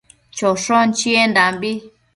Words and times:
choshon 0.37 0.87
chiendambi 0.97 1.71